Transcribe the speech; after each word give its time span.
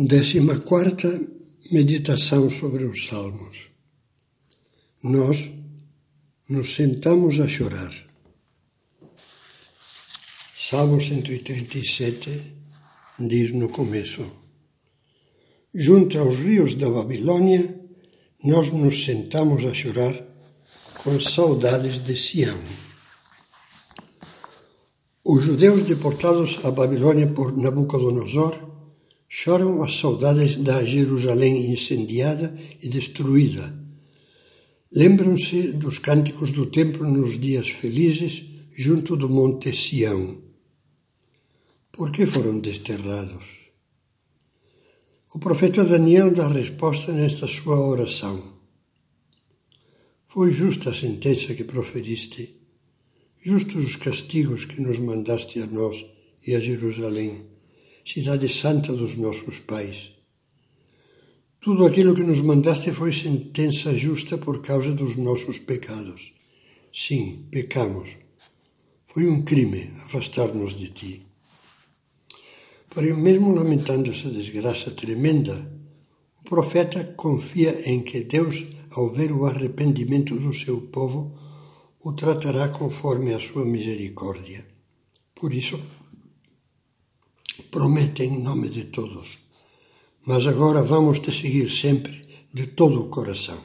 Décima 0.00 0.60
quarta 0.60 1.20
meditação 1.72 2.48
sobre 2.48 2.84
os 2.84 3.08
Salmos. 3.08 3.66
Nós 5.02 5.50
nos 6.48 6.72
sentamos 6.76 7.40
a 7.40 7.48
chorar. 7.48 7.92
Salmo 10.54 11.00
137 11.00 12.30
diz 13.18 13.50
no 13.50 13.70
começo: 13.70 14.24
Junto 15.74 16.16
aos 16.16 16.36
rios 16.36 16.74
da 16.74 16.88
Babilônia, 16.88 17.74
nós 18.44 18.70
nos 18.70 19.04
sentamos 19.04 19.64
a 19.64 19.74
chorar 19.74 20.14
com 21.02 21.18
saudades 21.18 22.04
de 22.04 22.16
Sião. 22.16 22.60
Os 25.24 25.42
judeus 25.42 25.82
deportados 25.82 26.60
à 26.64 26.70
Babilônia 26.70 27.26
por 27.26 27.50
Nabucodonosor 27.56 28.77
choram 29.28 29.82
as 29.82 29.96
saudades 29.96 30.56
da 30.56 30.82
Jerusalém 30.82 31.70
incendiada 31.70 32.58
e 32.80 32.88
destruída. 32.88 33.76
Lembram-se 34.90 35.72
dos 35.72 35.98
cânticos 35.98 36.50
do 36.50 36.64
templo 36.64 37.06
nos 37.06 37.38
dias 37.38 37.68
felizes 37.68 38.42
junto 38.72 39.16
do 39.16 39.28
monte 39.28 39.76
Sião. 39.76 40.38
Por 41.92 42.10
que 42.10 42.24
foram 42.24 42.58
desterrados? 42.58 43.68
O 45.34 45.38
profeta 45.38 45.84
Daniel 45.84 46.30
dá 46.30 46.48
resposta 46.48 47.12
nesta 47.12 47.46
sua 47.46 47.78
oração. 47.78 48.56
Foi 50.26 50.50
justa 50.50 50.88
a 50.88 50.94
sentença 50.94 51.54
que 51.54 51.64
proferiste, 51.64 52.56
justos 53.36 53.84
os 53.84 53.96
castigos 53.96 54.64
que 54.64 54.80
nos 54.80 54.98
mandaste 54.98 55.60
a 55.60 55.66
nós 55.66 56.06
e 56.46 56.54
a 56.54 56.60
Jerusalém 56.60 57.57
cidade 58.10 58.48
santa 58.48 58.90
dos 58.94 59.16
nossos 59.16 59.58
pais. 59.58 60.12
Tudo 61.60 61.84
aquilo 61.84 62.14
que 62.14 62.22
nos 62.22 62.40
mandaste 62.40 62.90
foi 62.90 63.12
sentença 63.12 63.94
justa 63.94 64.38
por 64.38 64.62
causa 64.62 64.92
dos 64.94 65.14
nossos 65.16 65.58
pecados. 65.58 66.32
Sim, 66.90 67.44
pecamos. 67.50 68.16
Foi 69.08 69.28
um 69.28 69.42
crime 69.42 69.92
afastar-nos 70.06 70.74
de 70.74 70.88
ti. 70.88 71.26
Porém, 72.88 73.12
mesmo 73.12 73.54
lamentando 73.54 74.10
essa 74.10 74.30
desgraça 74.30 74.90
tremenda, 74.90 75.70
o 76.40 76.44
profeta 76.48 77.04
confia 77.14 77.90
em 77.90 78.00
que 78.02 78.22
Deus, 78.22 78.64
ao 78.92 79.12
ver 79.12 79.32
o 79.32 79.44
arrependimento 79.44 80.34
do 80.34 80.54
seu 80.54 80.80
povo, 80.80 81.36
o 82.02 82.12
tratará 82.12 82.70
conforme 82.70 83.34
a 83.34 83.38
sua 83.38 83.66
misericórdia. 83.66 84.66
Por 85.34 85.52
isso, 85.52 85.78
promete 87.62 88.22
em 88.22 88.42
nome 88.42 88.68
de 88.68 88.84
todos. 88.84 89.38
Mas 90.26 90.46
agora 90.46 90.82
vamos 90.82 91.18
te 91.18 91.32
seguir 91.32 91.70
sempre, 91.70 92.20
de 92.52 92.66
todo 92.66 93.00
o 93.00 93.08
coração. 93.08 93.58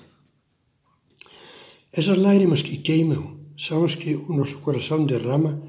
Essas 1.92 2.18
lágrimas 2.18 2.62
que 2.62 2.78
queimam 2.78 3.38
são 3.58 3.84
as 3.84 3.96
que 3.96 4.16
o 4.16 4.34
nosso 4.34 4.60
coração 4.60 5.06
derrama 5.06 5.62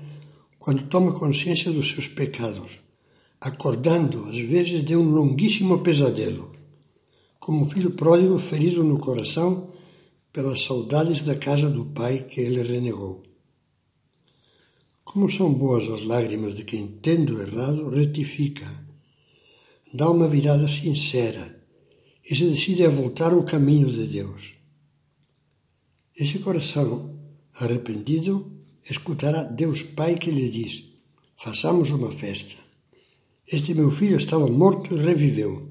quando 0.59 0.87
toma 0.87 1.13
consciência 1.13 1.71
dos 1.71 1.91
seus 1.91 2.09
pecados, 2.09 2.79
acordando 3.41 4.25
às 4.25 4.39
vezes 4.39 4.83
de 4.83 4.97
um 4.97 5.09
longuíssimo 5.11 5.81
pesadelo, 5.81 6.51
como 7.39 7.65
o 7.65 7.69
filho 7.69 7.91
pródigo 7.91 8.39
ferido 8.39 8.83
no 8.83 8.99
coração 8.99 9.69
pelas 10.33 10.63
saudades 10.63 11.23
da 11.23 11.37
casa 11.37 11.69
do 11.69 11.85
pai 11.85 12.21
que 12.21 12.41
ele 12.41 12.63
renegou. 12.63 13.23
Como 15.05 15.31
são 15.31 15.53
boas 15.53 15.85
as 15.93 16.05
lágrimas 16.05 16.55
de 16.55 16.65
quem, 16.65 16.89
tendo 17.03 17.41
errado, 17.41 17.91
retifica, 17.91 18.69
dá 19.93 20.11
uma 20.11 20.27
virada 20.27 20.67
sincera 20.67 21.63
e 22.29 22.35
se 22.35 22.49
decide 22.49 22.85
a 22.85 22.89
voltar 22.89 23.33
ao 23.33 23.45
caminho 23.45 23.93
de 23.93 24.07
Deus. 24.07 24.55
Esse 26.17 26.39
coração 26.39 27.21
arrependido 27.55 28.51
escutará 28.91 29.45
Deus 29.45 29.83
Pai 29.83 30.17
que 30.17 30.31
lhe 30.31 30.49
diz: 30.49 30.85
Façamos 31.37 31.91
uma 31.91 32.11
festa. 32.11 32.57
Este 33.47 33.75
meu 33.75 33.91
filho 33.91 34.17
estava 34.17 34.47
morto 34.49 34.95
e 34.95 34.99
reviveu, 34.99 35.69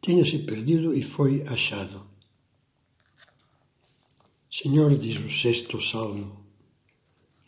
tinha-se 0.00 0.38
perdido 0.38 0.94
e 0.94 1.02
foi 1.02 1.42
achado. 1.42 2.06
Senhor, 4.48 4.96
diz 4.96 5.18
o 5.18 5.28
sexto 5.28 5.82
salmo, 5.82 6.45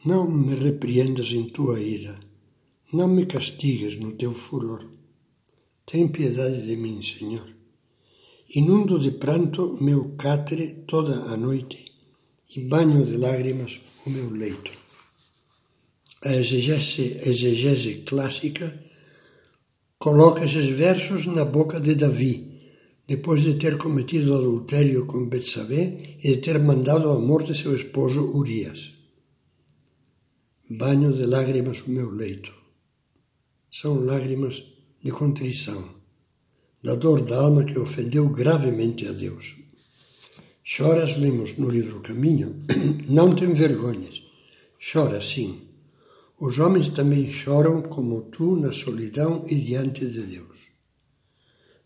não 0.04 0.30
me 0.30 0.54
repreendas 0.54 1.32
em 1.32 1.48
tua 1.48 1.80
ira, 1.80 2.20
não 2.92 3.08
me 3.08 3.26
castigues 3.26 3.98
no 3.98 4.12
teu 4.12 4.32
furor. 4.32 4.88
Tem 5.84 6.06
piedade 6.06 6.66
de 6.66 6.76
mim, 6.76 7.02
Senhor. 7.02 7.46
Inundo 8.54 8.98
de 8.98 9.10
pranto 9.10 9.76
meu 9.80 10.14
catre 10.16 10.84
toda 10.86 11.14
a 11.32 11.36
noite 11.36 11.92
e 12.56 12.60
banho 12.60 13.04
de 13.04 13.16
lágrimas 13.16 13.80
o 14.06 14.10
meu 14.10 14.30
leito. 14.30 14.70
A 16.24 16.34
exegese, 16.34 17.20
exegese 17.24 18.02
clássica 18.06 18.82
coloca 19.98 20.44
esses 20.44 20.68
versos 20.68 21.26
na 21.26 21.44
boca 21.44 21.80
de 21.80 21.94
Davi, 21.96 22.60
depois 23.06 23.42
de 23.42 23.54
ter 23.54 23.76
cometido 23.76 24.34
adultério 24.34 25.06
com 25.06 25.28
Betsabé 25.28 26.16
e 26.22 26.30
de 26.30 26.36
ter 26.36 26.58
mandado 26.60 27.10
à 27.10 27.20
morte 27.20 27.54
seu 27.54 27.74
esposo 27.74 28.20
Urias. 28.20 28.97
Banho 30.70 31.14
de 31.14 31.24
lágrimas 31.24 31.80
o 31.80 31.90
meu 31.90 32.10
leito. 32.10 32.52
São 33.70 34.04
lágrimas 34.04 34.62
de 35.02 35.10
contrição, 35.10 35.82
da 36.84 36.94
dor 36.94 37.22
da 37.22 37.40
alma 37.40 37.64
que 37.64 37.78
ofendeu 37.78 38.28
gravemente 38.28 39.08
a 39.08 39.12
Deus. 39.12 39.56
Choras, 40.62 41.16
lemos 41.16 41.56
no 41.56 41.70
livro 41.70 42.00
Caminho, 42.00 42.60
não 43.08 43.34
tem 43.34 43.54
vergonhas. 43.54 44.22
Chora, 44.78 45.22
sim. 45.22 45.62
Os 46.38 46.58
homens 46.58 46.90
também 46.90 47.32
choram 47.32 47.80
como 47.80 48.28
tu 48.30 48.54
na 48.54 48.70
solidão 48.70 49.46
e 49.48 49.54
diante 49.54 50.04
de 50.04 50.20
Deus. 50.20 50.68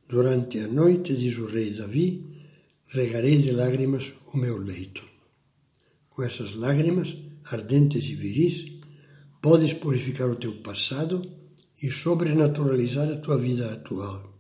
Durante 0.09 0.59
a 0.59 0.67
noite, 0.67 1.17
diz 1.17 1.39
o 1.39 1.47
rei 1.47 1.71
Davi, 1.71 2.27
regarei 2.89 3.39
de 3.39 3.53
lágrimas 3.53 4.13
o 4.35 4.37
meu 4.37 4.59
leito. 4.59 5.05
Com 6.11 6.25
essas 6.25 6.57
lágrimas, 6.57 7.17
ardentes 7.51 8.05
e 8.05 8.15
viris, 8.15 8.67
podes 9.41 9.75
purificar 9.75 10.29
o 10.31 10.37
teu 10.37 10.55
passado 10.63 11.29
e 11.83 11.91
sobrenaturalizar 11.91 13.09
a 13.11 13.17
tua 13.17 13.37
vida 13.37 13.73
atual. 13.73 14.33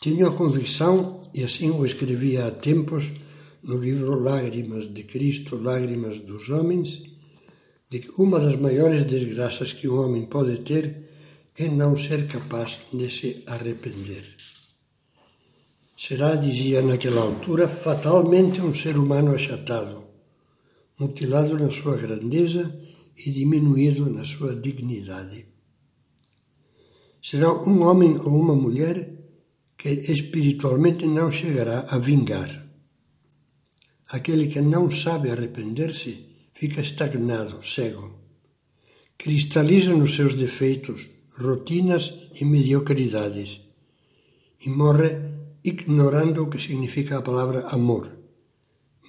Tenho 0.00 0.28
a 0.28 0.32
convicção, 0.32 1.22
e 1.34 1.42
assim 1.42 1.70
o 1.70 1.84
escrevi 1.84 2.36
há 2.36 2.50
tempos 2.50 3.10
no 3.62 3.78
livro 3.78 4.20
Lágrimas 4.20 4.92
de 4.92 5.02
Cristo, 5.04 5.56
Lágrimas 5.56 6.20
dos 6.20 6.50
Homens, 6.50 7.02
de 7.90 8.00
que 8.00 8.10
uma 8.20 8.38
das 8.38 8.56
maiores 8.56 9.04
desgraças 9.04 9.72
que 9.72 9.88
um 9.88 9.98
homem 10.00 10.26
pode 10.26 10.58
ter 10.58 11.08
é 11.56 11.68
não 11.68 11.96
ser 11.96 12.26
capaz 12.26 12.78
de 12.92 13.10
se 13.10 13.42
arrepender. 13.46 14.34
Será, 15.96 16.34
dizia 16.34 16.82
naquela 16.82 17.22
altura, 17.22 17.66
fatalmente 17.68 18.60
um 18.60 18.74
ser 18.74 18.98
humano 18.98 19.34
achatado, 19.34 20.04
mutilado 20.98 21.58
na 21.58 21.70
sua 21.70 21.96
grandeza 21.96 22.76
e 23.16 23.30
diminuído 23.30 24.10
na 24.10 24.24
sua 24.24 24.54
dignidade. 24.54 25.46
Será 27.22 27.52
um 27.52 27.82
homem 27.82 28.16
ou 28.18 28.38
uma 28.40 28.54
mulher 28.54 28.96
que 29.76 29.88
espiritualmente 29.88 31.06
não 31.06 31.30
chegará 31.30 31.86
a 31.88 31.98
vingar. 31.98 32.64
Aquele 34.08 34.46
que 34.48 34.60
não 34.60 34.90
sabe 34.90 35.30
arrepender-se 35.30 36.26
fica 36.52 36.80
estagnado, 36.80 37.66
cego. 37.66 38.20
Cristaliza 39.16 39.94
nos 39.94 40.14
seus 40.14 40.34
defeitos, 40.34 41.08
rotinas 41.38 42.14
e 42.40 42.44
mediocridades 42.44 43.60
e 44.64 44.68
morre 44.68 45.10
ignorando 45.64 46.42
o 46.42 46.50
que 46.50 46.58
significa 46.58 47.18
a 47.18 47.22
palavra 47.22 47.66
amor, 47.68 48.10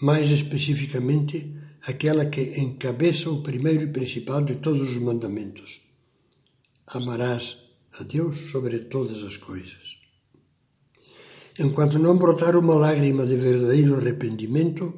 mais 0.02 0.32
especificamente 0.32 1.54
aquela 1.88 2.26
que 2.26 2.60
encabeça 2.60 3.30
o 3.30 3.44
primeiro 3.44 3.84
e 3.84 3.94
principal 3.94 4.44
de 4.44 4.56
todos 4.56 4.90
os 4.90 4.98
mandamentos. 4.98 5.82
Amarás 6.88 7.58
a 8.00 8.04
Deus 8.04 8.52
sobre 8.52 8.80
todas 8.80 9.24
as 9.24 9.38
coisas. 9.38 9.98
Enquanto 11.60 12.00
não 12.00 12.18
brotar 12.18 12.58
uma 12.58 12.76
lágrima 12.76 13.26
de 13.26 13.36
verdadeiro 13.38 13.96
arrependimento, 13.96 14.94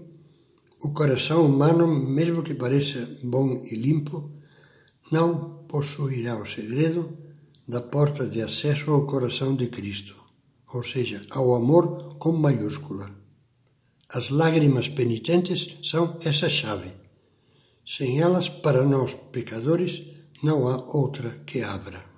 o 0.81 0.93
coração 0.93 1.45
humano, 1.45 1.87
mesmo 1.87 2.41
que 2.41 2.55
pareça 2.55 3.19
bom 3.23 3.63
e 3.65 3.75
limpo, 3.75 4.31
não 5.11 5.65
possuirá 5.67 6.41
o 6.41 6.45
segredo 6.45 7.17
da 7.67 7.81
porta 7.81 8.27
de 8.27 8.41
acesso 8.41 8.91
ao 8.91 9.05
coração 9.05 9.55
de 9.55 9.67
Cristo, 9.67 10.15
ou 10.73 10.83
seja, 10.83 11.21
ao 11.29 11.53
amor 11.53 12.15
com 12.17 12.31
maiúscula. 12.31 13.16
As 14.09 14.29
lágrimas 14.29 14.87
penitentes 14.87 15.77
são 15.83 16.17
essa 16.21 16.49
chave. 16.49 16.93
Sem 17.85 18.21
elas, 18.21 18.47
para 18.47 18.83
nós, 18.83 19.13
pecadores, 19.31 20.01
não 20.41 20.67
há 20.67 20.77
outra 20.95 21.41
que 21.45 21.61
abra. 21.61 22.16